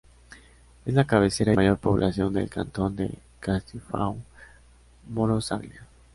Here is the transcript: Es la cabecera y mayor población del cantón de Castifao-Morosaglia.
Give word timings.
Es 0.83 0.95
la 0.95 1.05
cabecera 1.05 1.53
y 1.53 1.55
mayor 1.55 1.77
población 1.77 2.33
del 2.33 2.49
cantón 2.49 2.95
de 2.95 3.19
Castifao-Morosaglia. 3.39 5.85